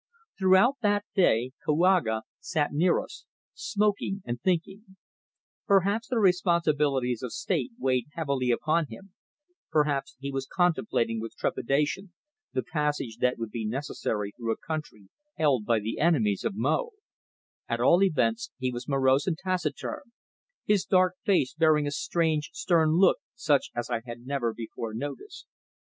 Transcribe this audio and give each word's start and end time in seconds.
Throughout 0.39 0.77
that 0.81 1.05
day 1.13 1.51
Kouaga 1.63 2.23
sat 2.39 2.73
near 2.73 2.99
us, 3.03 3.25
smoking 3.53 4.23
and 4.25 4.41
thinking. 4.41 4.97
Perhaps 5.67 6.07
the 6.07 6.17
responsibilities 6.17 7.21
of 7.21 7.31
State 7.31 7.73
weighed 7.77 8.07
heavily 8.13 8.49
upon 8.49 8.87
him; 8.87 9.13
perhaps 9.69 10.15
he 10.17 10.31
was 10.31 10.47
contemplating 10.51 11.21
with 11.21 11.35
trepidation 11.37 12.13
the 12.51 12.63
passage 12.63 13.17
that 13.17 13.37
would 13.37 13.51
be 13.51 13.63
necessary 13.63 14.31
through 14.31 14.51
a 14.53 14.57
country 14.57 15.09
held 15.37 15.65
by 15.67 15.79
the 15.79 15.99
enemies 15.99 16.43
of 16.43 16.55
Mo; 16.55 16.93
at 17.69 17.79
all 17.79 18.01
events 18.01 18.49
he 18.57 18.71
was 18.71 18.87
morose 18.89 19.27
and 19.27 19.37
taciturn, 19.37 20.11
his 20.65 20.83
dark 20.83 21.13
face 21.23 21.53
bearing 21.53 21.85
a 21.85 21.91
strange, 21.91 22.49
stern 22.53 22.93
look 22.97 23.17
such 23.35 23.69
as 23.75 23.91
I 23.91 24.01
had 24.03 24.25
never 24.25 24.51
before 24.51 24.95
noticed. 24.95 25.45